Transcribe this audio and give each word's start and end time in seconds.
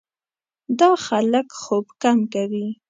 دا 0.79 0.89
خلک 1.05 1.47
خوب 1.61 1.85
کم 2.01 2.17
کوي. 2.33 2.67